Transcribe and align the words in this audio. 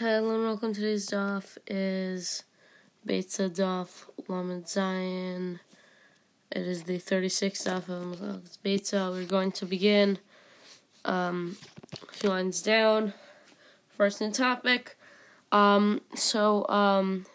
Hello 0.00 0.32
and 0.32 0.44
welcome 0.44 0.72
to 0.72 0.80
today's 0.80 1.08
daf 1.08 1.58
is 1.66 2.44
Beta 3.04 3.50
daf 3.50 4.04
Lamed 4.28 4.68
Zion. 4.68 5.58
It 6.52 6.62
is 6.68 6.84
the 6.84 6.98
36th 6.98 7.66
daf 7.66 7.88
of 7.88 8.62
Beta. 8.62 9.08
We're 9.10 9.24
going 9.24 9.50
to 9.50 9.66
begin 9.66 10.20
um, 11.04 11.56
a 12.08 12.12
few 12.12 12.30
lines 12.30 12.62
down. 12.62 13.12
First 13.96 14.20
new 14.20 14.30
topic. 14.30 14.96
Um, 15.50 16.02
so, 16.14 16.68
um, 16.68 17.26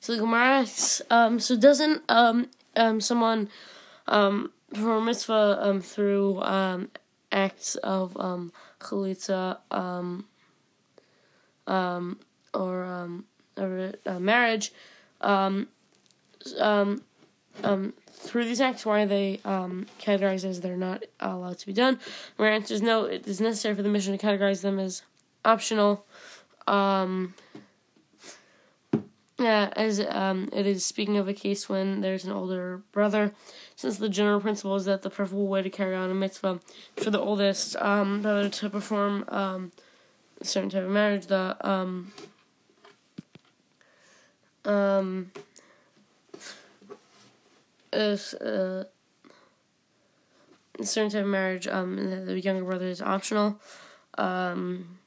so 0.00 0.14
the 0.14 0.22
Gemara 0.22 0.66
um, 1.08 1.38
so 1.38 1.56
doesn't, 1.56 2.02
um, 2.08 2.48
um, 2.74 3.00
someone, 3.00 3.48
um, 4.08 4.50
perform 4.74 5.04
mitzvah, 5.04 5.56
um, 5.60 5.80
through, 5.80 6.42
um, 6.42 6.90
acts 7.30 7.76
of, 7.76 8.16
um, 8.16 8.50
chalitza, 8.80 9.58
um, 9.70 10.26
um, 11.72 12.18
or 12.52 12.84
um, 12.84 13.24
a, 13.56 13.94
a 14.06 14.20
marriage, 14.20 14.72
um, 15.22 15.68
um, 16.58 17.02
um, 17.64 17.94
through 18.12 18.44
these 18.44 18.60
acts, 18.60 18.84
why 18.84 19.02
are 19.02 19.06
they 19.06 19.40
um, 19.44 19.86
categorized 20.00 20.44
as 20.44 20.60
they're 20.60 20.76
not 20.76 21.02
allowed 21.18 21.58
to 21.58 21.66
be 21.66 21.72
done? 21.72 21.98
My 22.38 22.50
answer 22.50 22.74
is 22.74 22.82
no. 22.82 23.04
It 23.04 23.26
is 23.26 23.40
necessary 23.40 23.74
for 23.74 23.82
the 23.82 23.88
Mishnah 23.88 24.18
to 24.18 24.26
categorize 24.26 24.62
them 24.62 24.78
as 24.78 25.02
optional. 25.44 26.04
Um, 26.66 27.34
yeah, 29.38 29.72
as 29.74 29.98
um, 30.00 30.48
it 30.52 30.66
is 30.66 30.84
speaking 30.84 31.16
of 31.16 31.26
a 31.26 31.34
case 31.34 31.68
when 31.68 32.00
there's 32.00 32.24
an 32.24 32.32
older 32.32 32.82
brother, 32.92 33.32
since 33.74 33.96
the 33.96 34.08
general 34.08 34.40
principle 34.40 34.76
is 34.76 34.84
that 34.84 35.02
the 35.02 35.10
preferable 35.10 35.48
way 35.48 35.62
to 35.62 35.70
carry 35.70 35.96
on 35.96 36.10
a 36.10 36.14
mitzvah 36.14 36.60
for 36.96 37.10
the 37.10 37.18
oldest 37.18 37.74
um, 37.76 38.22
brother 38.22 38.48
to 38.48 38.70
perform 38.70 39.24
um, 39.28 39.72
certain 40.44 40.70
type 40.70 40.84
of 40.84 40.90
marriage, 40.90 41.26
the 41.26 41.56
um, 41.60 42.12
um, 44.64 45.30
is, 47.92 48.34
uh, 48.34 48.84
a 50.78 50.84
certain 50.84 51.10
type 51.10 51.22
of 51.22 51.28
marriage, 51.28 51.66
um, 51.68 51.96
the, 51.96 52.16
the 52.16 52.40
younger 52.40 52.64
brother 52.64 52.86
is 52.86 53.02
optional. 53.02 53.60
Um, 54.18 54.98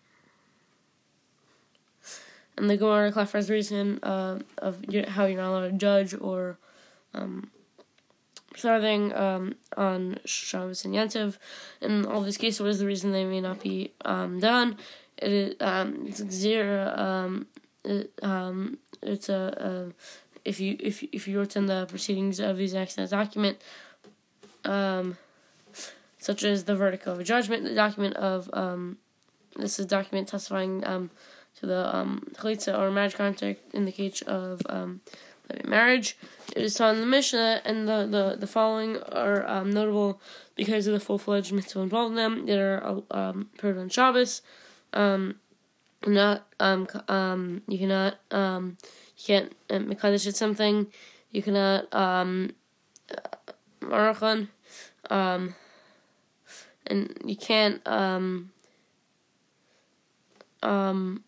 and 2.58 2.70
the 2.70 2.78
Gemara 2.78 3.12
clarifies 3.12 3.48
the 3.48 3.54
reason 3.54 4.00
uh, 4.02 4.40
of 4.60 4.84
how 5.10 5.26
you're 5.26 5.42
not 5.42 5.50
allowed 5.50 5.72
to 5.72 5.74
judge 5.74 6.16
or 6.20 6.58
um, 7.14 7.52
starting 8.56 9.14
um, 9.14 9.56
on 9.76 10.20
Shabbos 10.26 10.86
and 10.86 10.94
Yantiv. 10.94 11.38
In 11.82 12.06
all 12.06 12.22
these 12.22 12.38
cases, 12.38 12.62
what 12.62 12.70
is 12.70 12.80
the 12.80 12.86
reason 12.86 13.12
they 13.12 13.26
may 13.26 13.42
not 13.42 13.62
be 13.62 13.92
um, 14.06 14.40
done? 14.40 14.78
It 15.18 15.32
is 15.32 15.56
um, 15.62 16.06
it's 16.08 16.24
zero. 16.32 16.94
Um, 16.96 17.48
it, 17.84 18.12
um, 18.22 18.78
it's 19.02 19.30
a, 19.30 19.94
a 19.94 20.50
if 20.50 20.60
you 20.60 20.78
if 20.80 21.04
if 21.12 21.28
you 21.28 21.42
in 21.42 21.66
the 21.66 21.86
proceedings 21.88 22.40
of 22.40 22.58
these 22.58 22.76
acts 22.76 22.98
in 22.98 23.04
a 23.04 23.08
document, 23.08 23.62
um, 24.64 25.18
such 26.20 26.44
as 26.44 26.66
the 26.66 26.76
verdict 26.76 27.08
of 27.08 27.20
a 27.20 27.24
judgment, 27.24 27.64
the 27.64 27.76
document 27.76 28.16
of 28.16 28.50
um, 28.54 28.98
this 29.56 29.80
is 29.80 29.86
a 29.86 29.88
document 29.88 30.28
testifying 30.28 30.86
um, 30.86 31.10
to 31.60 31.66
the 31.66 31.96
um, 31.96 32.28
chalitza 32.34 32.78
or 32.78 32.92
marriage 32.92 33.16
contract 33.16 33.62
in 33.74 33.86
the 33.86 33.92
case 33.92 34.22
of 34.24 34.62
um, 34.70 35.02
marriage. 35.66 36.18
It 36.56 36.64
is 36.64 36.76
taught 36.76 36.96
in 36.96 37.02
the 37.02 37.08
Mishnah, 37.08 37.62
and 37.66 37.88
the, 37.88 38.06
the, 38.06 38.36
the 38.38 38.48
following 38.48 38.98
are 38.98 39.48
um, 39.48 39.72
notable 39.72 40.22
because 40.56 40.88
of 40.88 40.94
the 40.94 41.00
full 41.00 41.18
fledged 41.18 41.54
mitzvah 41.54 41.82
involved 41.82 42.12
in 42.12 42.16
them. 42.16 42.46
They 42.46 42.60
are 42.60 43.02
um, 43.12 43.50
heard 43.62 43.78
on 43.78 43.90
Shabbos. 43.90 44.42
Um, 44.96 45.36
not 46.08 46.48
um 46.60 46.88
um 47.08 47.62
you 47.68 47.78
cannot 47.80 48.16
um 48.32 48.78
you 49.18 49.24
can't 49.26 49.56
um, 49.70 49.86
mekadesh 49.88 50.28
it 50.28 50.36
something. 50.36 50.88
You 51.32 51.42
cannot 51.42 51.94
um 51.94 52.52
marachan 53.82 54.50
um 55.10 55.56
and 56.88 57.18
you 57.26 57.36
can't 57.36 57.86
um 57.88 58.52
um 60.62 61.24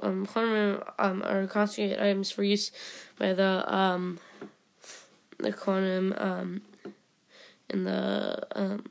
um, 0.00 0.28
um 0.98 1.22
are 1.24 1.46
concentrated 1.46 2.00
items 2.00 2.30
for 2.30 2.42
use 2.44 2.70
by 3.18 3.32
the 3.32 3.74
um 3.74 4.18
the 5.38 5.52
Kohanim 5.52 6.20
um 6.20 6.62
in 7.70 7.84
the 7.84 8.46
um 8.52 8.84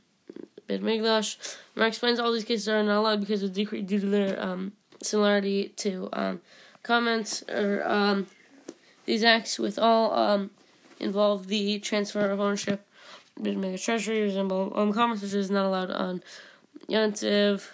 Beit 0.67 0.81
Mikdash. 0.81 1.57
Mark 1.75 1.89
explains 1.89 2.19
all 2.19 2.31
these 2.31 2.43
cases 2.43 2.67
are 2.67 2.83
not 2.83 2.99
allowed 2.99 3.19
because 3.21 3.43
of 3.43 3.53
decree 3.53 3.81
due 3.81 3.99
to 3.99 4.05
their 4.05 4.43
um 4.43 4.73
similarity 5.01 5.69
to 5.77 6.09
um 6.13 6.41
comments 6.83 7.43
or 7.49 7.87
um 7.87 8.27
these 9.05 9.23
acts 9.23 9.57
with 9.57 9.79
all 9.79 10.13
um 10.13 10.51
involve 10.99 11.47
the 11.47 11.79
transfer 11.79 12.29
of 12.29 12.39
ownership. 12.39 12.85
Beit 13.41 13.57
Mikdash 13.57 13.83
treasury 13.83 14.21
resemble 14.21 14.73
um 14.75 14.93
comments 14.93 15.23
which 15.23 15.33
is 15.33 15.49
not 15.49 15.65
allowed 15.65 15.91
on 15.91 16.23
Yantiv 16.89 17.69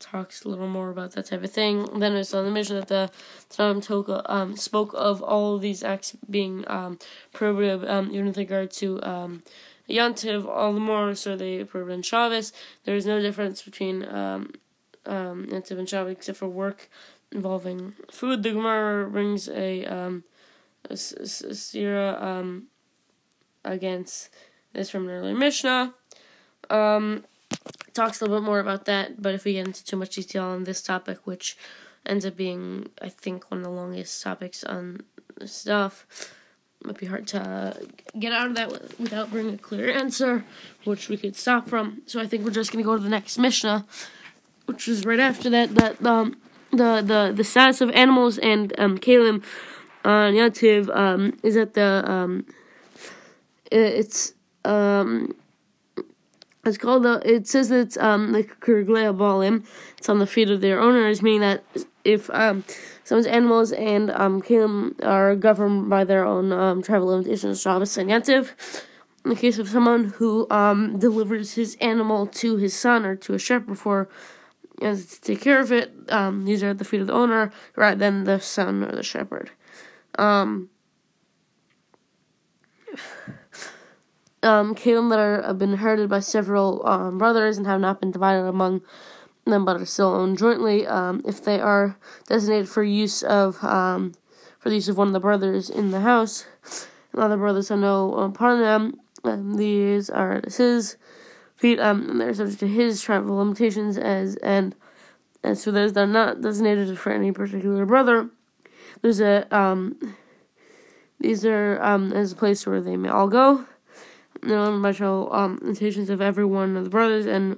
talks 0.00 0.44
a 0.44 0.48
little 0.48 0.66
more 0.66 0.90
about 0.90 1.12
that 1.12 1.26
type 1.26 1.44
of 1.44 1.50
thing. 1.52 1.86
Then 2.00 2.16
it's 2.16 2.34
on 2.34 2.44
the 2.44 2.50
Mishnah 2.50 2.80
that 2.80 2.88
the 2.88 3.10
Tanam 3.50 3.82
Toka 3.82 4.22
um, 4.32 4.56
spoke 4.56 4.92
of 4.94 5.22
all 5.22 5.54
of 5.54 5.62
these 5.62 5.84
acts 5.84 6.16
being 6.28 6.64
um, 6.66 6.98
prohibitive, 7.32 7.84
um, 7.84 8.10
even 8.10 8.26
with 8.26 8.38
regard 8.38 8.70
to 8.72 9.00
um, 9.02 9.42
Yantiv, 9.90 10.46
all 10.46 10.72
the 10.72 10.80
more 10.80 11.14
so 11.14 11.36
they 11.36 11.64
prohibited 11.64 12.04
Shabbos. 12.04 12.52
There 12.84 12.96
is 12.96 13.06
no 13.06 13.20
difference 13.20 13.62
between 13.62 14.04
um, 14.04 14.52
um, 15.06 15.46
Yantiv 15.46 15.78
and 15.78 15.88
Shabbos 15.88 16.12
except 16.12 16.38
for 16.38 16.48
work 16.48 16.88
involving 17.32 17.94
food. 18.10 18.42
The 18.42 18.52
Gemara 18.52 19.08
brings 19.08 19.48
a 19.48 19.84
um, 19.86 20.24
a, 20.88 20.94
a, 20.94 21.22
a 21.22 21.54
sira 21.54 22.18
um, 22.20 22.68
against 23.64 24.30
this 24.72 24.90
from 24.90 25.08
an 25.08 25.14
earlier 25.14 25.34
Mishnah. 25.34 25.94
Um, 26.68 27.24
talks 27.94 28.20
a 28.20 28.24
little 28.24 28.40
bit 28.40 28.46
more 28.46 28.60
about 28.60 28.84
that, 28.84 29.20
but 29.20 29.34
if 29.34 29.44
we 29.44 29.54
get 29.54 29.66
into 29.66 29.84
too 29.84 29.96
much 29.96 30.14
detail 30.14 30.44
on 30.44 30.64
this 30.64 30.82
topic, 30.82 31.18
which 31.24 31.56
ends 32.06 32.24
up 32.24 32.36
being, 32.36 32.88
I 33.02 33.08
think, 33.08 33.50
one 33.50 33.58
of 33.58 33.64
the 33.64 33.70
longest 33.70 34.22
topics 34.22 34.64
on 34.64 35.02
stuff, 35.44 36.06
might 36.84 36.98
be 36.98 37.06
hard 37.06 37.26
to 37.28 37.76
get 38.18 38.32
out 38.32 38.48
of 38.48 38.56
that 38.56 38.98
without 38.98 39.30
bringing 39.30 39.54
a 39.54 39.58
clear 39.58 39.90
answer, 39.90 40.44
which 40.84 41.08
we 41.08 41.16
could 41.16 41.36
stop 41.36 41.68
from. 41.68 42.02
So 42.06 42.20
I 42.20 42.26
think 42.26 42.44
we're 42.44 42.50
just 42.50 42.72
gonna 42.72 42.84
go 42.84 42.96
to 42.96 43.02
the 43.02 43.08
next 43.08 43.38
Mishnah, 43.38 43.84
which 44.66 44.88
is 44.88 45.04
right 45.04 45.20
after 45.20 45.50
that. 45.50 45.74
That 45.74 46.04
um, 46.04 46.36
the 46.70 47.02
the 47.02 47.32
the 47.34 47.44
status 47.44 47.80
of 47.80 47.90
animals 47.90 48.38
and 48.38 48.72
um, 48.78 48.98
Kalim 48.98 49.42
on 50.04 50.34
Yativ 50.34 50.94
um, 50.96 51.38
is 51.42 51.54
that 51.54 51.74
the 51.74 52.02
um, 52.10 52.46
it's 53.70 54.32
um 54.64 55.34
it's 56.64 56.76
called 56.78 57.04
the. 57.04 57.22
It 57.24 57.46
says 57.46 57.68
that 57.70 57.80
it's 57.80 57.96
um 57.96 58.32
like 58.32 58.60
kurglea 58.60 59.16
balim. 59.16 59.64
It's 59.98 60.08
on 60.08 60.18
the 60.18 60.26
feet 60.26 60.50
of 60.50 60.60
their 60.60 60.80
owners, 60.80 61.22
meaning 61.22 61.40
that 61.40 61.64
if 62.04 62.30
um 62.30 62.64
someone's 63.04 63.26
animals 63.26 63.72
and 63.72 64.10
um 64.10 64.40
kalim 64.42 64.94
are 65.04 65.34
governed 65.36 65.90
by 65.90 66.04
their 66.04 66.24
own 66.24 66.52
um 66.52 66.82
tribal 66.82 67.08
limitations, 67.08 67.60
Shabbos 67.60 67.96
and 67.96 68.10
Yantiv. 68.10 68.52
In 69.24 69.30
the 69.30 69.36
case 69.36 69.58
of 69.58 69.68
someone 69.68 70.04
who 70.16 70.46
um 70.50 70.98
delivers 70.98 71.54
his 71.54 71.76
animal 71.80 72.26
to 72.26 72.56
his 72.56 72.74
son 72.74 73.04
or 73.04 73.16
to 73.16 73.34
a 73.34 73.38
shepherd 73.38 73.78
for 73.78 74.08
know, 74.80 74.94
to 74.94 75.20
take 75.20 75.42
care 75.42 75.60
of 75.60 75.70
it, 75.72 75.92
um 76.08 76.44
these 76.44 76.62
are 76.62 76.70
at 76.70 76.78
the 76.78 76.84
feet 76.84 77.00
of 77.00 77.06
the 77.06 77.12
owner 77.12 77.52
rather 77.76 77.96
than 77.96 78.24
the 78.24 78.40
son 78.40 78.82
or 78.84 78.92
the 78.92 79.02
shepherd. 79.02 79.50
Um 80.18 80.70
um, 84.42 84.74
kingdom 84.74 85.08
that 85.10 85.18
are, 85.18 85.42
have 85.42 85.58
been 85.58 85.72
inherited 85.72 86.08
by 86.08 86.20
several 86.20 86.86
um, 86.86 87.18
brothers 87.18 87.58
and 87.58 87.66
have 87.66 87.80
not 87.80 88.00
been 88.00 88.10
divided 88.10 88.46
among 88.46 88.82
them 89.50 89.64
but 89.64 89.80
are 89.80 89.84
still 89.84 90.14
owned 90.14 90.38
jointly. 90.38 90.86
Um, 90.86 91.22
if 91.26 91.44
they 91.44 91.60
are 91.60 91.96
designated 92.26 92.68
for 92.68 92.82
use 92.82 93.22
of 93.22 93.62
um, 93.64 94.14
for 94.58 94.68
the 94.68 94.76
use 94.76 94.88
of 94.88 94.98
one 94.98 95.08
of 95.08 95.12
the 95.12 95.20
brothers 95.20 95.70
in 95.70 95.90
the 95.90 96.00
house, 96.00 96.46
and 97.12 97.22
other 97.22 97.36
brothers 97.36 97.68
have 97.68 97.78
no 97.78 98.30
part 98.34 98.54
of 98.54 98.60
them, 98.60 99.56
these 99.56 100.10
are 100.10 100.42
his 100.46 100.96
feet, 101.56 101.78
um, 101.78 102.08
and 102.10 102.20
they're 102.20 102.34
subject 102.34 102.60
to 102.60 102.68
his 102.68 103.02
tribal 103.02 103.36
limitations 103.36 103.98
as 103.98 104.36
and 104.36 104.74
as 105.42 105.64
for 105.64 105.70
those 105.70 105.94
that 105.94 106.02
are 106.02 106.06
not 106.06 106.42
designated 106.42 106.98
for 106.98 107.12
any 107.12 107.32
particular 107.32 107.86
brother, 107.86 108.28
there's 109.02 109.20
a 109.20 109.46
um, 109.54 110.16
these 111.18 111.44
are 111.44 111.82
um, 111.82 112.12
as 112.12 112.32
a 112.32 112.36
place 112.36 112.66
where 112.66 112.80
they 112.80 112.96
may 112.96 113.08
all 113.08 113.28
go 113.28 113.66
no 114.42 114.78
special 114.80 115.32
um 115.32 115.58
invitations 115.62 116.10
of 116.10 116.20
every 116.20 116.44
one 116.44 116.76
of 116.76 116.84
the 116.84 116.90
brothers, 116.90 117.26
and 117.26 117.56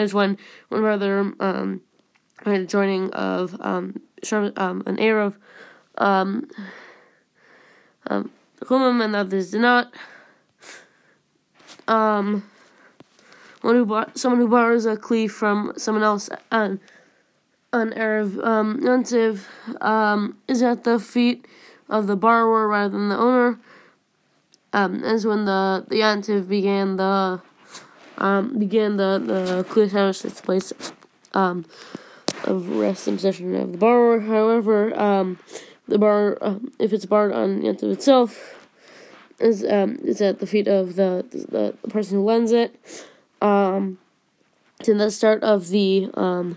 there's 0.00 0.14
one 0.14 0.38
one 0.70 0.80
brother 0.80 1.32
um 1.40 1.82
joining 2.66 3.10
of 3.10 3.54
um 3.60 4.00
um 4.56 4.82
an 4.86 4.96
Eruv 4.96 5.36
um 5.98 6.48
um 8.06 8.30
Chumam 8.64 9.04
and 9.04 9.14
others 9.14 9.50
did 9.50 9.60
not. 9.60 9.92
Um, 11.86 12.48
one 13.60 13.74
who 13.74 13.84
bought 13.84 14.16
someone 14.18 14.40
who 14.40 14.48
borrows 14.48 14.86
a 14.86 14.96
cleave 14.96 15.32
from 15.32 15.72
someone 15.76 16.04
else 16.04 16.30
and 16.50 16.78
an 17.72 17.90
Erev 17.90 18.44
um, 18.44 18.80
Yontiv 18.80 19.44
um, 19.82 20.38
is 20.48 20.62
at 20.62 20.84
the 20.84 20.98
feet 20.98 21.46
of 21.88 22.06
the 22.06 22.16
borrower 22.16 22.68
rather 22.68 22.96
than 22.96 23.08
the 23.08 23.18
owner. 23.18 23.58
Um, 24.72 25.02
as 25.02 25.26
when 25.26 25.46
the 25.46 25.84
the 25.88 25.96
Yontiv 25.96 26.48
began 26.48 26.96
the 26.96 27.42
um, 28.20 28.58
the 28.58 28.66
the 28.66 29.66
Kulish 29.68 30.24
its 30.24 30.40
place 30.40 30.72
um, 31.32 31.64
of 32.44 32.68
rest 32.68 33.08
and 33.08 33.16
possession 33.16 33.54
of 33.54 33.72
the 33.72 33.78
borrower. 33.78 34.20
However, 34.20 34.98
um, 34.98 35.38
the 35.88 35.98
bar 35.98 36.38
um, 36.40 36.72
if 36.78 36.92
it's 36.92 37.06
borrowed 37.06 37.32
on 37.32 37.62
Yontiv 37.62 37.92
itself 37.92 38.68
is 39.38 39.64
um, 39.64 39.98
is 40.04 40.20
at 40.20 40.38
the 40.38 40.46
feet 40.46 40.68
of 40.68 40.96
the 40.96 41.24
the, 41.30 41.74
the 41.82 41.88
person 41.88 42.18
who 42.18 42.24
lends 42.24 42.52
it. 42.52 42.78
Um, 43.40 43.98
to 44.82 44.94
the 44.94 45.10
start 45.10 45.42
of 45.42 45.68
the 45.68 46.10
um, 46.14 46.56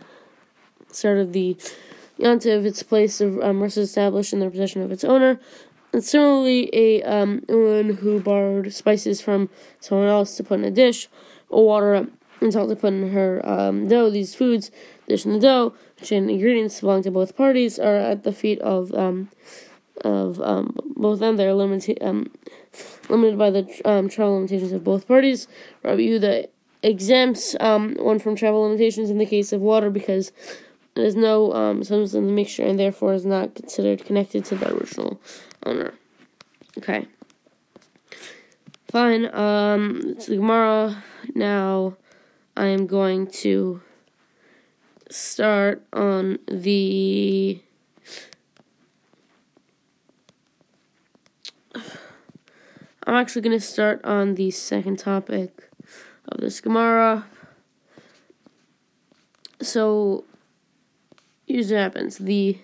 start 0.92 1.18
of 1.18 1.34
the 1.34 1.58
Yontiv, 2.20 2.66
its 2.66 2.84
place 2.84 3.20
of 3.20 3.40
um, 3.42 3.62
rest 3.62 3.78
is 3.78 3.90
established 3.90 4.34
in 4.34 4.40
the 4.40 4.50
possession 4.50 4.82
of 4.82 4.92
its 4.92 5.04
owner. 5.04 5.40
And 5.92 6.04
similarly, 6.04 6.70
a 6.74 7.04
um, 7.04 7.44
woman 7.48 7.98
who 7.98 8.20
borrowed 8.20 8.74
spices 8.74 9.22
from 9.22 9.50
someone 9.80 10.08
else 10.08 10.36
to 10.38 10.44
put 10.44 10.60
in 10.60 10.66
a 10.66 10.72
dish, 10.72 11.08
water 11.50 12.08
and 12.42 12.54
salt 12.54 12.70
to 12.70 12.76
put 12.76 12.94
in 12.94 13.12
her 13.12 13.42
um, 13.48 13.88
dough. 13.88 14.10
These 14.10 14.36
foods, 14.36 14.72
dish 15.08 15.26
and 15.26 15.36
the 15.36 15.40
dough, 15.40 15.74
which 16.00 16.12
and 16.12 16.30
ingredients 16.30 16.82
belong 16.82 17.04
to 17.04 17.12
both 17.12 17.36
parties, 17.36 17.80
are 17.80 17.96
at 17.96 18.24
the 18.24 18.32
feet 18.32 18.60
of 18.60 18.94
um, 18.94 19.30
of 20.02 20.42
um, 20.42 20.78
both 20.96 21.20
them. 21.20 21.38
They're 21.38 21.54
limited 21.54 21.98
um, 22.02 22.32
limited 23.10 23.38
by 23.38 23.50
the 23.50 23.82
um, 23.86 24.10
travel 24.10 24.36
limitations 24.36 24.72
of 24.72 24.84
both 24.84 25.08
parties. 25.08 25.48
Rabbi 25.84 26.02
Yehuda 26.02 26.48
exempts 26.82 27.56
um, 27.60 27.96
one 27.96 28.20
from 28.20 28.36
travel 28.36 28.62
limitations 28.64 29.10
in 29.10 29.18
the 29.18 29.26
case 29.26 29.54
of 29.54 29.62
water 29.62 29.90
because 29.90 30.32
there 30.96 31.06
is 31.06 31.16
no 31.16 31.54
um, 31.54 31.84
substance 31.84 32.14
in 32.14 32.28
the 32.28 32.34
mixture 32.34 32.64
and 32.64 32.78
therefore 32.78 33.14
is 33.14 33.26
not 33.26 33.56
considered 33.56 34.06
connected 34.06 34.46
to 34.46 34.56
the 34.56 34.74
original 34.74 35.20
owner. 35.66 35.94
Okay. 36.78 37.08
Fine. 38.90 39.34
Um, 39.34 40.02
it's 40.06 40.28
the 40.28 40.36
Gemara. 40.36 41.04
Now 41.34 41.98
I 42.56 42.68
am 42.68 42.86
going 42.86 43.28
to 43.28 43.82
start 45.10 45.84
on 45.92 46.38
the. 46.48 47.60
I'm 53.06 53.16
actually 53.16 53.42
going 53.42 53.60
to 53.60 53.66
start 53.66 54.04
on 54.06 54.36
the 54.36 54.52
second 54.52 55.00
topic 55.00 55.70
of 56.30 56.40
this 56.40 56.62
Gemara. 56.62 57.26
So, 59.62 60.24
here's 61.48 61.72
what 61.72 61.80
happens. 61.80 62.18
The 62.20 62.60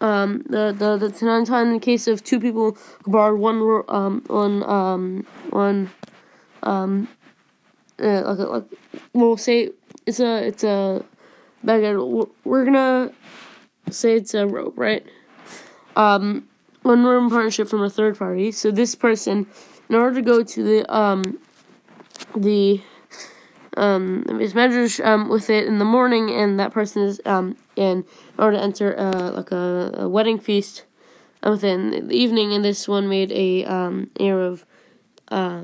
um 0.00 0.42
the 0.48 0.74
the 0.76 0.96
the 0.96 1.08
Tanan 1.08 1.48
in 1.62 1.72
the 1.74 1.78
case 1.78 2.08
of 2.08 2.24
two 2.24 2.40
people 2.40 2.76
who 3.04 3.12
borrowed 3.12 3.38
one 3.38 3.84
um 3.88 4.24
one 4.26 4.64
um 4.64 5.26
one 5.50 5.90
um 6.62 7.08
uh, 8.02 8.22
like 8.34 8.48
like 8.48 8.64
we'll 9.12 9.36
say 9.36 9.70
it's 10.06 10.20
a 10.20 10.46
it's 10.46 10.64
a 10.64 11.04
bag 11.62 11.82
we're 12.44 12.64
gonna 12.64 13.12
say 13.90 14.16
it's 14.16 14.34
a 14.34 14.46
rope 14.46 14.74
right? 14.76 15.06
Um 15.96 16.48
one 16.82 17.04
room 17.04 17.30
partnership 17.30 17.68
from 17.68 17.82
a 17.82 17.90
third 17.90 18.18
party 18.18 18.50
so 18.50 18.70
this 18.70 18.94
person 18.94 19.46
in 19.88 19.94
order 19.94 20.16
to 20.16 20.22
go 20.22 20.42
to 20.42 20.62
the 20.62 20.94
um 20.94 21.38
the 22.36 22.80
um 23.76 24.24
his 24.38 24.54
measures 24.54 25.00
um 25.00 25.28
with 25.28 25.48
it 25.48 25.66
in 25.66 25.78
the 25.78 25.84
morning 25.84 26.30
and 26.30 26.58
that 26.60 26.72
person 26.72 27.02
is 27.02 27.20
um 27.24 27.56
in 27.76 28.04
order 28.38 28.56
to 28.56 28.62
enter 28.62 28.98
uh 28.98 29.30
like 29.32 29.50
a, 29.50 29.92
a 29.94 30.08
wedding 30.08 30.38
feast 30.38 30.84
within 31.42 32.08
the 32.08 32.14
evening 32.14 32.52
and 32.52 32.64
this 32.64 32.86
one 32.86 33.08
made 33.08 33.32
a 33.32 33.64
um 33.64 34.10
air 34.20 34.40
of 34.42 34.64
uh 35.28 35.62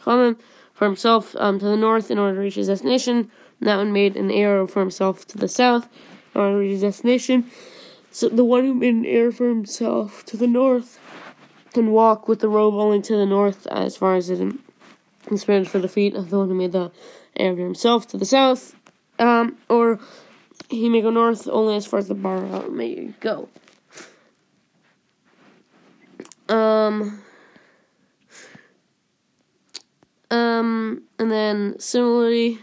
for 0.00 0.86
himself 0.86 1.34
um 1.36 1.58
to 1.58 1.64
the 1.64 1.76
north 1.76 2.10
in 2.10 2.18
order 2.18 2.34
to 2.36 2.40
reach 2.40 2.54
his 2.54 2.68
destination. 2.68 3.30
And 3.60 3.68
that 3.68 3.76
one 3.76 3.92
made 3.92 4.16
an 4.16 4.30
arrow 4.30 4.66
for 4.66 4.80
himself 4.80 5.26
to 5.28 5.38
the 5.38 5.48
south 5.48 5.88
in 6.34 6.40
order 6.40 6.54
to 6.54 6.58
reach 6.58 6.72
his 6.72 6.82
destination. 6.82 7.50
So 8.10 8.28
the 8.28 8.44
one 8.44 8.64
who 8.64 8.74
made 8.74 8.94
an 8.94 9.06
arrow 9.06 9.32
for 9.32 9.48
himself 9.48 10.24
to 10.26 10.36
the 10.36 10.46
north 10.46 10.98
can 11.72 11.90
walk 11.90 12.28
with 12.28 12.40
the 12.40 12.48
robe 12.48 12.74
only 12.74 13.00
to 13.00 13.16
the 13.16 13.26
north 13.26 13.66
as 13.68 13.96
far 13.96 14.16
as 14.16 14.28
it 14.28 14.40
is 14.40 14.54
inspired 15.30 15.68
for 15.68 15.78
the 15.78 15.88
feet 15.88 16.14
of 16.14 16.30
the 16.30 16.38
one 16.38 16.48
who 16.48 16.54
made 16.54 16.72
the 16.72 16.90
area 17.36 17.64
himself 17.64 18.06
to 18.08 18.18
the 18.18 18.24
south, 18.24 18.74
um, 19.18 19.56
or 19.68 19.98
he 20.68 20.88
may 20.88 21.00
go 21.00 21.10
north 21.10 21.48
only 21.48 21.76
as 21.76 21.86
far 21.86 21.98
as 21.98 22.08
the 22.08 22.14
bar 22.14 22.68
may 22.68 23.14
go. 23.20 23.48
Um, 26.48 27.22
um, 30.32 31.02
and 31.18 31.30
then 31.30 31.78
similarly, 31.78 32.58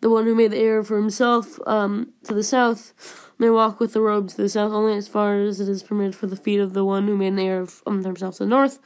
the 0.00 0.08
one 0.08 0.24
who 0.24 0.34
made 0.34 0.52
the 0.52 0.58
area 0.58 0.82
for 0.82 0.96
himself 0.96 1.58
um, 1.66 2.14
to 2.24 2.32
the 2.32 2.42
south 2.42 3.30
may 3.38 3.50
walk 3.50 3.78
with 3.78 3.92
the 3.92 4.00
robe 4.00 4.30
to 4.30 4.36
the 4.38 4.48
south 4.48 4.72
only 4.72 4.96
as 4.96 5.06
far 5.06 5.38
as 5.38 5.60
it 5.60 5.68
is 5.68 5.82
permitted 5.82 6.14
for 6.14 6.26
the 6.26 6.36
feet 6.36 6.58
of 6.58 6.72
the 6.72 6.82
one 6.82 7.06
who 7.06 7.14
made 7.14 7.34
an 7.34 7.38
area 7.38 7.60
of 7.60 7.82
um, 7.86 8.02
himself 8.02 8.36
to 8.36 8.44
the 8.44 8.48
north 8.48 8.78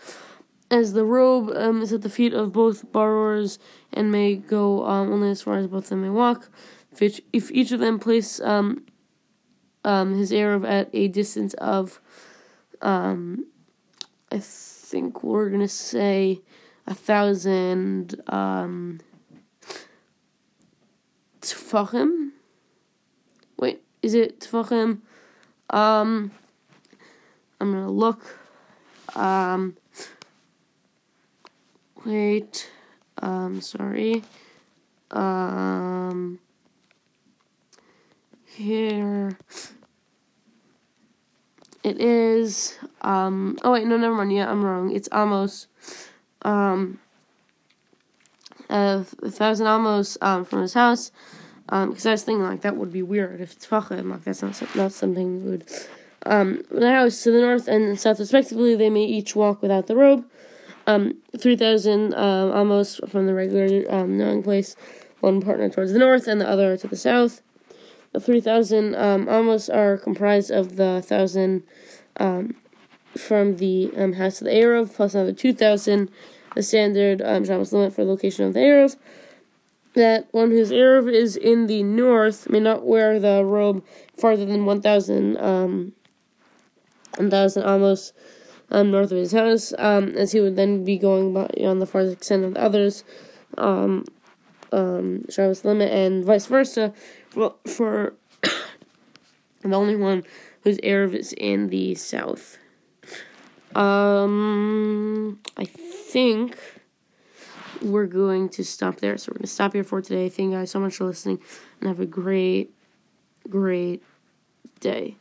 as 0.68 0.94
the 0.94 1.04
robe 1.04 1.48
um, 1.54 1.80
is 1.80 1.92
at 1.92 2.02
the 2.02 2.10
feet 2.10 2.34
of 2.34 2.52
both 2.52 2.90
borrowers 2.90 3.60
and 3.92 4.10
may 4.10 4.34
go 4.34 4.84
um, 4.84 5.12
only 5.12 5.30
as 5.30 5.42
far 5.42 5.58
as 5.58 5.68
both 5.68 5.84
of 5.84 5.90
them 5.90 6.02
may 6.02 6.10
walk. 6.10 6.50
If 6.90 7.02
each, 7.02 7.22
if 7.32 7.52
each 7.52 7.70
of 7.70 7.78
them 7.78 8.00
place 8.00 8.40
um, 8.40 8.84
um, 9.84 10.18
his 10.18 10.32
Eruv 10.32 10.68
at 10.68 10.90
a 10.92 11.06
distance 11.06 11.54
of, 11.54 12.00
I 12.82 14.38
think 14.40 15.22
we're 15.22 15.50
gonna 15.50 15.68
say 15.68 16.40
a 16.86 16.94
thousand 16.94 18.20
um, 18.28 19.00
tefachim. 21.40 22.30
Wait, 23.58 23.82
is 24.02 24.14
it 24.14 24.40
tefachim? 24.40 25.00
Um, 25.70 26.30
I'm 27.60 27.72
gonna 27.72 27.90
look. 27.90 28.38
Um, 29.14 29.76
Wait. 32.04 32.70
Um, 33.22 33.60
sorry. 33.62 34.22
Um, 35.10 36.38
here. 38.44 39.38
It 41.82 42.00
is, 42.00 42.78
um, 43.02 43.58
oh 43.62 43.72
wait, 43.72 43.86
no, 43.86 43.96
never 43.98 44.14
mind. 44.14 44.32
Yeah, 44.32 44.50
I'm 44.50 44.64
wrong. 44.64 44.90
It's 44.94 45.08
almost, 45.12 45.68
um, 46.44 47.00
a, 48.70 49.04
a 49.22 49.30
thousand 49.30 49.66
Amos 49.66 50.18
um, 50.20 50.44
from 50.44 50.62
his 50.62 50.74
house. 50.74 51.10
Um, 51.70 51.90
because 51.90 52.04
I 52.04 52.10
was 52.12 52.22
thinking, 52.22 52.44
like, 52.44 52.60
that 52.60 52.76
would 52.76 52.92
be 52.92 53.02
weird 53.02 53.40
if 53.40 53.52
it's 53.52 53.66
Fachim. 53.66 54.10
Like, 54.10 54.24
that's 54.24 54.42
not, 54.42 54.76
not 54.76 54.92
something 54.92 55.48
would. 55.50 55.64
Um, 56.26 56.62
the 56.70 56.90
house 56.90 57.22
to 57.22 57.30
the 57.30 57.40
north 57.40 57.68
and 57.68 57.98
south, 57.98 58.20
respectively, 58.20 58.74
they 58.74 58.90
may 58.90 59.04
each 59.04 59.34
walk 59.34 59.62
without 59.62 59.86
the 59.86 59.96
robe 59.96 60.24
um, 60.86 61.14
3,000 61.36 62.14
um, 62.14 62.52
amos 62.52 63.00
from 63.08 63.26
the 63.26 63.34
regular 63.34 63.90
um, 63.92 64.18
knowing 64.18 64.42
place, 64.42 64.76
one 65.20 65.40
partner 65.40 65.68
towards 65.68 65.92
the 65.92 65.98
north 65.98 66.26
and 66.26 66.40
the 66.40 66.48
other 66.48 66.76
to 66.76 66.88
the 66.88 66.96
south. 66.96 67.42
The 68.12 68.20
3,000 68.20 68.94
um, 68.94 69.28
amos 69.28 69.68
are 69.68 69.96
comprised 69.96 70.50
of 70.50 70.76
the 70.76 70.94
1,000 70.94 71.64
um, 72.18 72.54
from 73.16 73.56
the 73.56 73.90
um, 73.96 74.14
house 74.14 74.40
of 74.40 74.46
the 74.46 74.52
Eruv, 74.52 74.94
plus 74.94 75.14
another 75.14 75.32
2,000, 75.32 76.10
the 76.54 76.62
standard 76.62 77.20
um, 77.22 77.44
Shabbos 77.44 77.72
limit 77.72 77.92
for 77.92 78.04
location 78.04 78.46
of 78.46 78.54
the 78.54 78.60
Eruv. 78.60 78.96
That 79.94 80.26
one 80.32 80.50
whose 80.50 80.72
Arab 80.72 81.06
is 81.08 81.36
in 81.36 81.68
the 81.68 81.82
north 81.82 82.50
may 82.50 82.58
not 82.58 82.84
wear 82.84 83.20
the 83.20 83.44
robe 83.44 83.84
farther 84.16 84.44
than 84.44 84.64
1,000 84.64 85.36
um, 85.36 85.92
1,000 87.16 87.62
amos 87.62 88.12
um, 88.70 88.90
north 88.90 89.12
of 89.12 89.18
his 89.18 89.32
house, 89.32 89.72
um, 89.78 90.08
as 90.16 90.32
he 90.32 90.40
would 90.40 90.56
then 90.56 90.84
be 90.84 90.98
going 90.98 91.32
by, 91.32 91.46
on 91.64 91.78
the 91.78 91.86
farthest 91.86 92.16
extent 92.16 92.44
of 92.44 92.54
the 92.54 92.60
others, 92.60 93.04
um, 93.56 94.04
um, 94.72 95.24
Shabbos 95.30 95.64
limit, 95.64 95.92
and 95.92 96.24
vice 96.24 96.46
versa. 96.46 96.92
For, 97.30 97.54
for 97.66 98.14
the 99.62 99.76
only 99.76 99.96
one 99.96 100.24
whose 100.62 100.78
Eruv 100.78 101.14
is 101.14 101.32
in 101.34 101.68
the 101.68 101.94
south. 101.94 102.58
Um, 103.74 105.40
I 105.56 105.64
think 106.14 106.56
we're 107.82 108.06
going 108.06 108.48
to 108.50 108.62
stop 108.62 109.00
there. 109.00 109.18
So 109.18 109.30
we're 109.30 109.38
going 109.38 109.42
to 109.42 109.48
stop 109.48 109.72
here 109.72 109.82
for 109.82 110.00
today. 110.00 110.28
Thank 110.28 110.52
you 110.52 110.58
guys 110.58 110.70
so 110.70 110.78
much 110.78 110.94
for 110.94 111.06
listening, 111.06 111.40
and 111.80 111.88
have 111.88 111.98
a 111.98 112.06
great, 112.06 112.72
great 113.50 114.00
day. 114.78 115.16